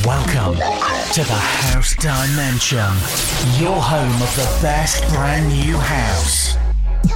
Welcome 0.00 0.54
to 0.56 1.22
the 1.22 1.38
House 1.38 1.94
Dimension, 1.96 2.78
your 3.62 3.80
home 3.80 4.22
of 4.22 4.34
the 4.34 4.58
best 4.60 5.06
brand 5.10 5.48
new 5.48 5.76
house. 5.76 6.56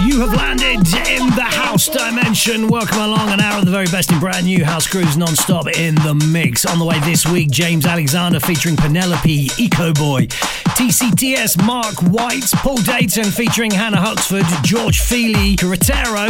You 0.01 0.21
have 0.21 0.35
landed 0.35 0.87
in 1.09 1.27
the 1.35 1.43
house 1.43 1.89
dimension. 1.89 2.69
Welcome 2.69 2.99
along 2.99 3.31
an 3.31 3.41
hour 3.41 3.59
of 3.61 3.65
the 3.65 3.71
very 3.71 3.87
best 3.87 4.12
in 4.12 4.21
brand 4.21 4.45
new 4.45 4.65
house 4.65 4.87
grooves 4.87 5.17
non-stop 5.17 5.69
in 5.69 5.95
the 5.97 6.15
mix. 6.31 6.67
On 6.67 6.79
the 6.79 6.85
way 6.85 7.01
this 7.01 7.27
week, 7.27 7.51
James 7.51 7.87
Alexandr 7.87 8.39
featuring 8.41 8.77
Penelope, 8.77 9.48
Ekoboy, 9.48 10.30
TCTS, 10.77 11.64
Mark 11.64 12.02
White, 12.02 12.50
Paul 12.56 12.76
Deighton 12.76 13.25
featuring 13.25 13.70
Hannah 13.70 13.98
Huxford, 13.98 14.45
George 14.62 15.00
Feely, 15.00 15.56
Karretero, 15.56 16.29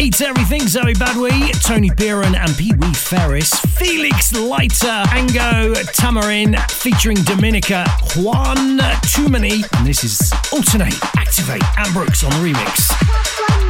Eats 0.00 0.20
Everything, 0.20 0.68
Zoe 0.68 0.94
Badwi, 0.94 1.50
Toni 1.66 1.90
Pearen 1.90 2.36
and 2.36 2.50
Peewee 2.52 2.94
Ferris, 2.94 3.52
Felix 3.76 4.32
Leiter, 4.32 5.02
Ango 5.10 5.74
Tamarin 5.92 6.56
featuring 6.70 7.16
Dominica, 7.24 7.84
Juan 8.14 8.78
Tumany, 9.02 9.64
and 9.76 9.84
this 9.84 10.04
is 10.04 10.20
Altern8, 10.52 10.92
Activ8, 11.18 11.78
Ant 11.80 11.92
Brooks 11.92 12.22
on 12.22 12.30
the 12.30 12.52
remix. 12.52 13.69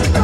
Thank 0.00 0.17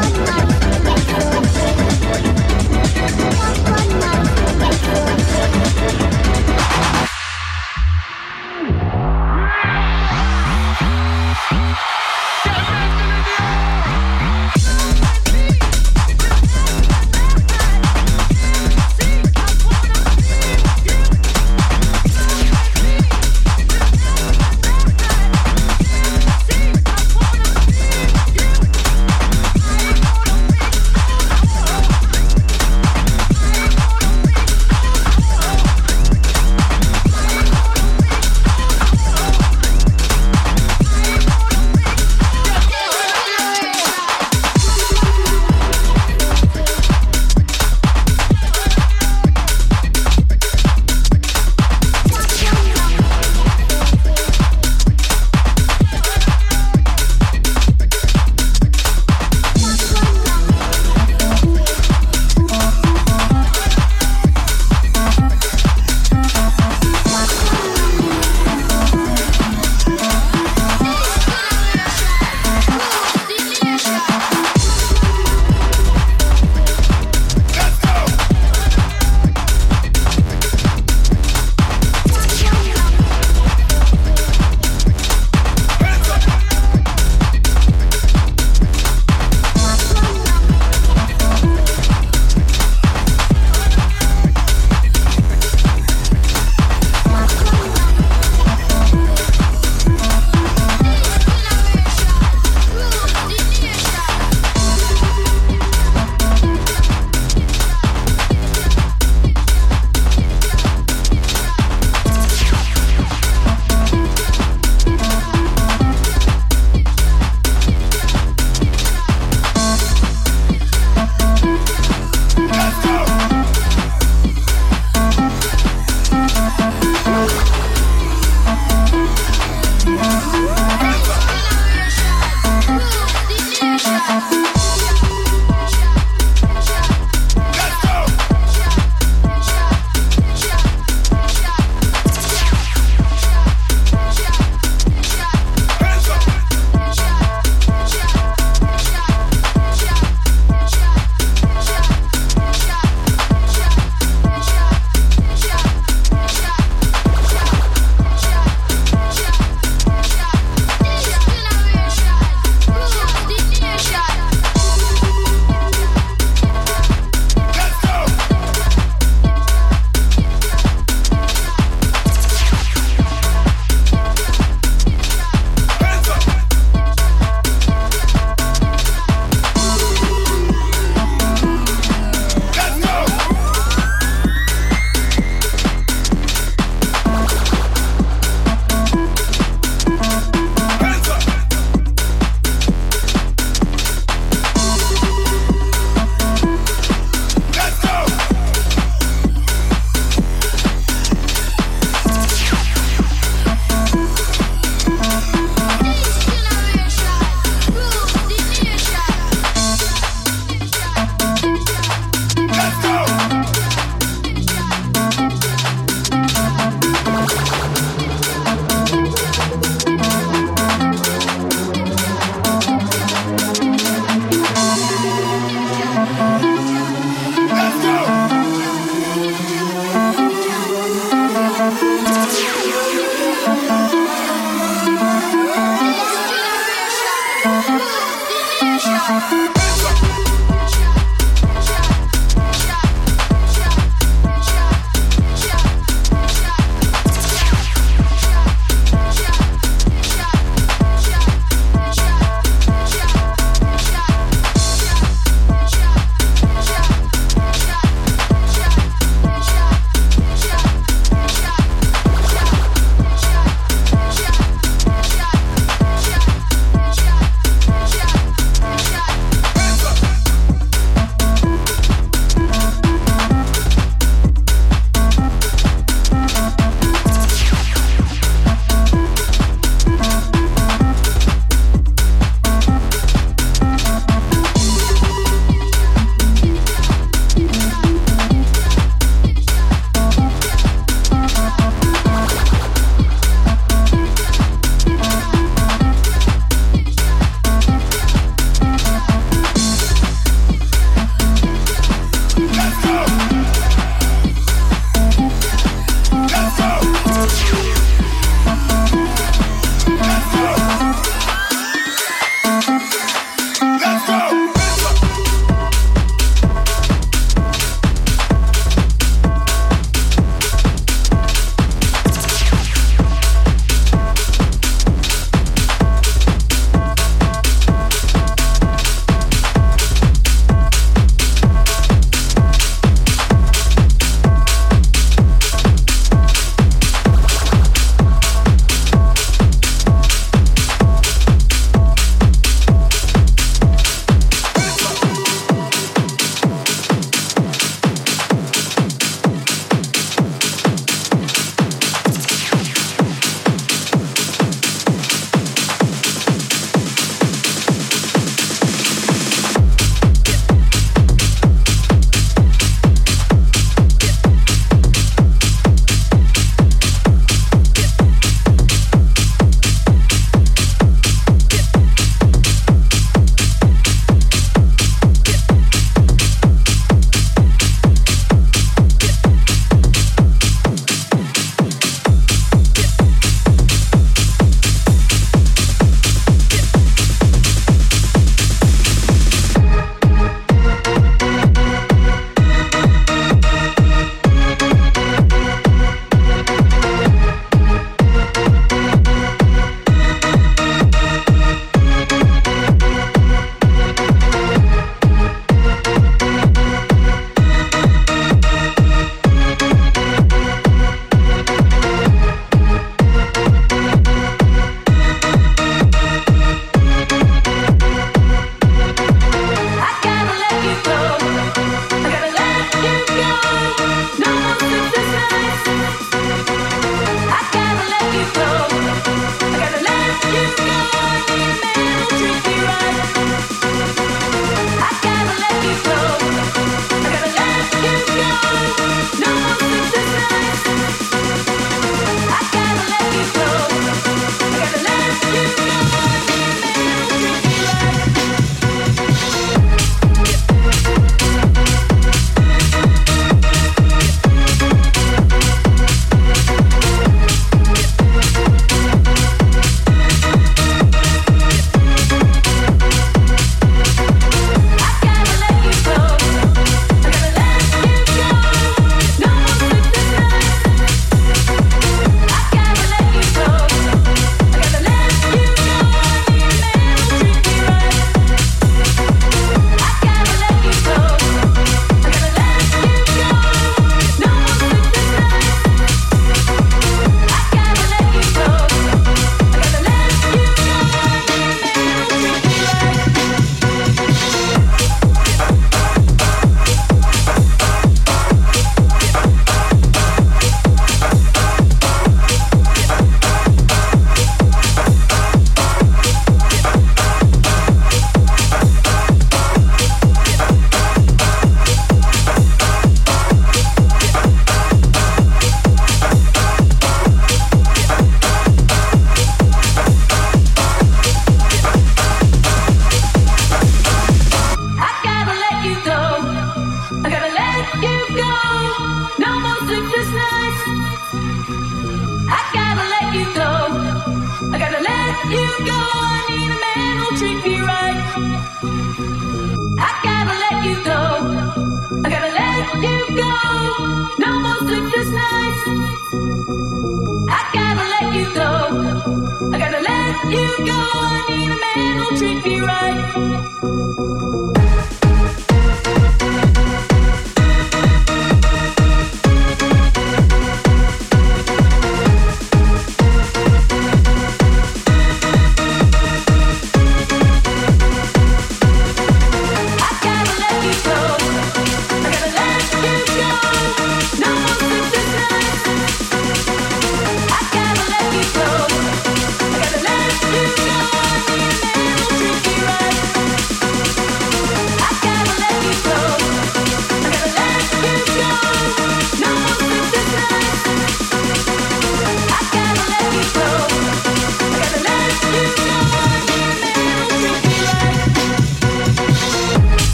right. 552.66 553.24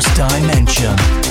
First 0.00 0.16
Dimension. 0.16 1.29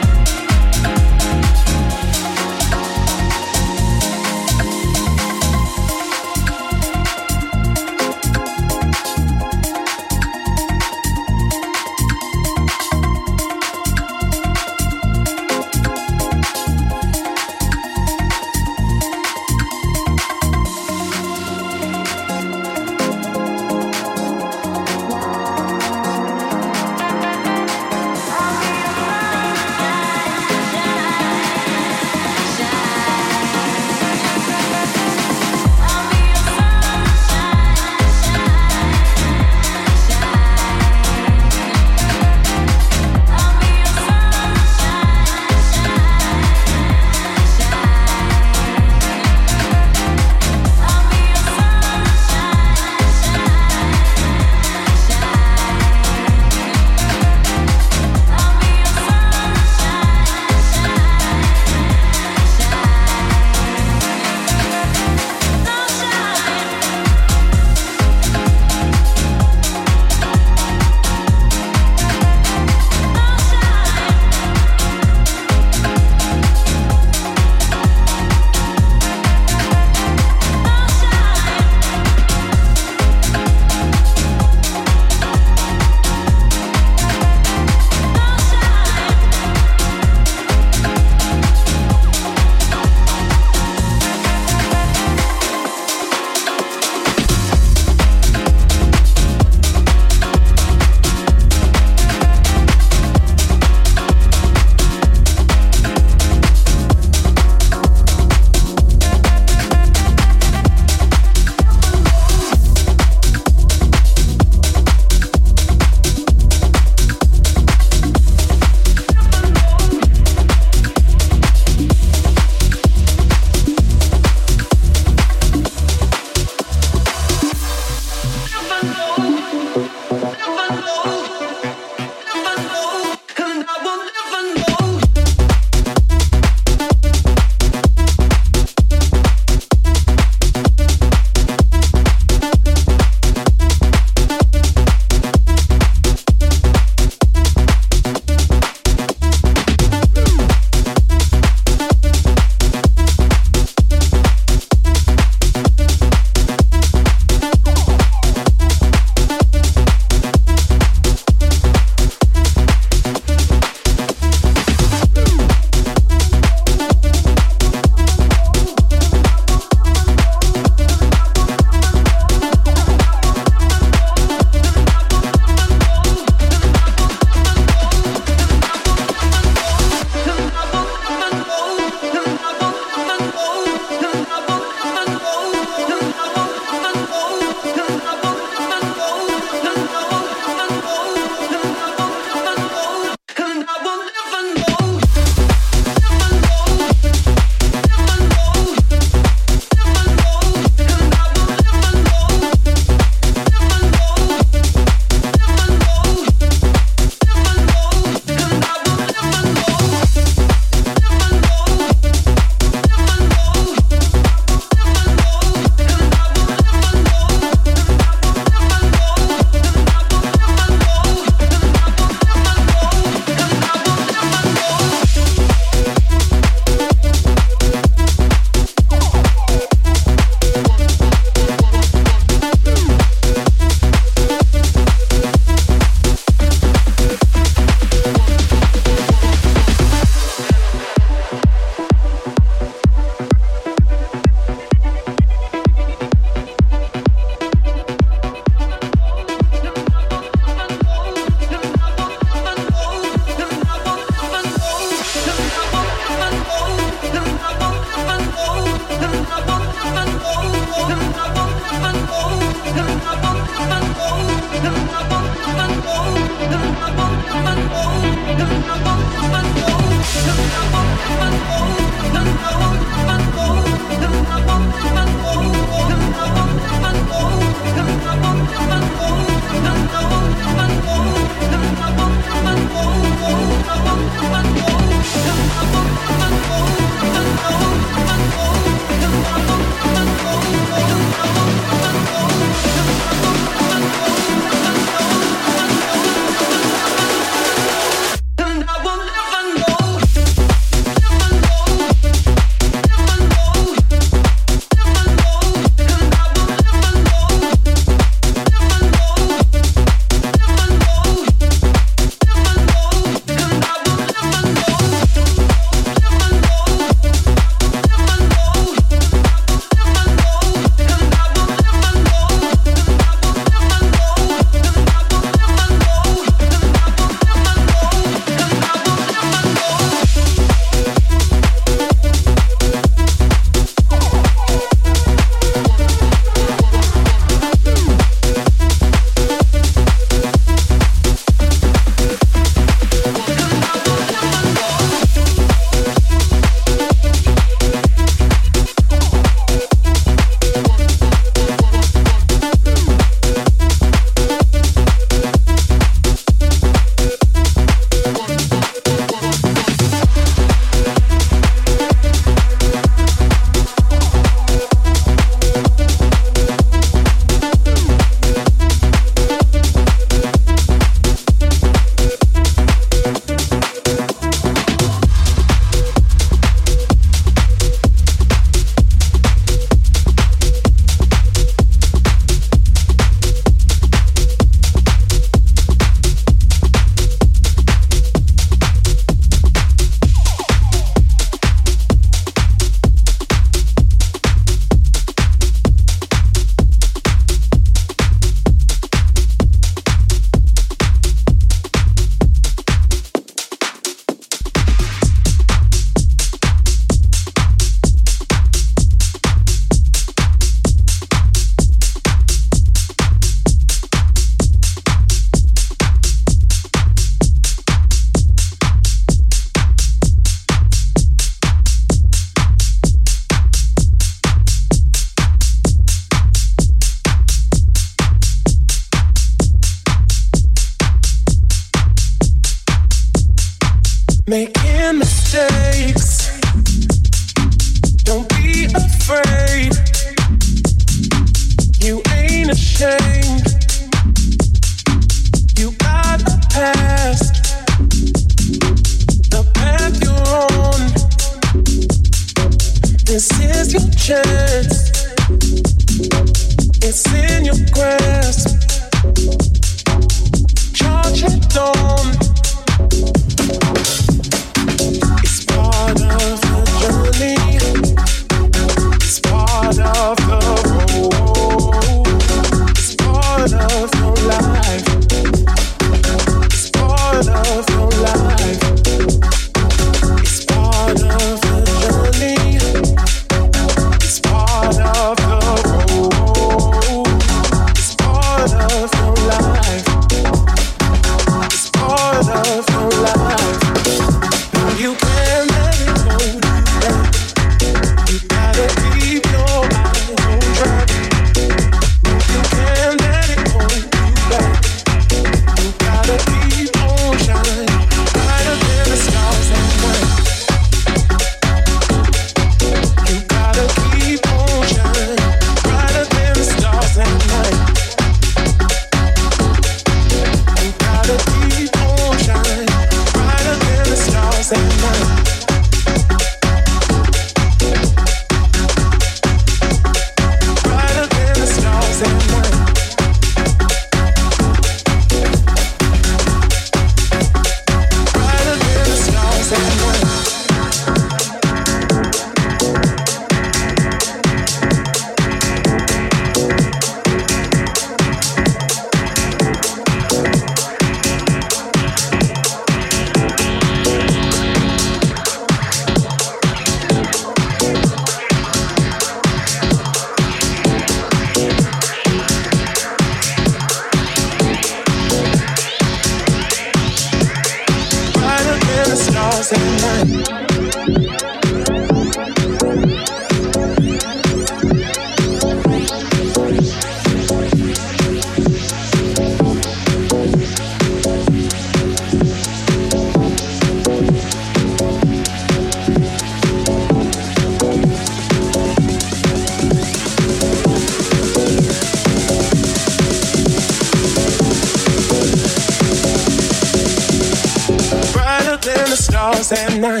Sam 599.53 599.81
Nine. 599.81 600.00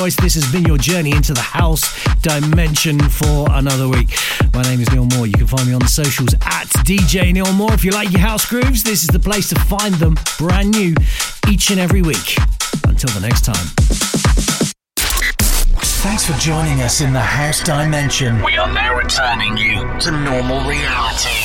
Choice. 0.00 0.16
This 0.16 0.34
has 0.34 0.50
been 0.50 0.64
your 0.64 0.78
journey 0.78 1.10
into 1.10 1.34
the 1.34 1.42
house 1.42 1.84
dimension 2.22 2.98
for 2.98 3.46
another 3.50 3.86
week. 3.86 4.16
My 4.54 4.62
name 4.62 4.80
is 4.80 4.90
Neil 4.90 5.04
Moore. 5.04 5.26
You 5.26 5.34
can 5.34 5.46
find 5.46 5.66
me 5.68 5.74
on 5.74 5.80
the 5.80 5.88
socials 5.88 6.32
at 6.40 6.68
DJ 6.88 7.34
Neil 7.34 7.52
Moore. 7.52 7.74
If 7.74 7.84
you 7.84 7.90
like 7.90 8.10
your 8.10 8.22
house 8.22 8.46
grooves, 8.46 8.82
this 8.82 9.02
is 9.02 9.08
the 9.08 9.18
place 9.18 9.50
to 9.50 9.60
find 9.60 9.92
them 9.96 10.16
brand 10.38 10.70
new 10.70 10.94
each 11.50 11.70
and 11.70 11.78
every 11.78 12.00
week. 12.00 12.38
Until 12.84 13.10
the 13.10 13.20
next 13.20 13.44
time. 13.44 13.66
Thanks 16.00 16.24
for 16.24 16.32
joining 16.38 16.80
us 16.80 17.02
in 17.02 17.12
the 17.12 17.20
house 17.20 17.62
dimension. 17.62 18.42
We 18.42 18.56
are 18.56 18.72
now 18.72 18.96
returning 18.96 19.58
you 19.58 19.84
to 20.00 20.12
normal 20.12 20.66
reality. 20.66 21.39